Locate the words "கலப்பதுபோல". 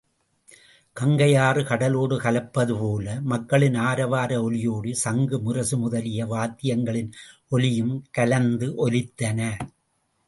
2.21-3.21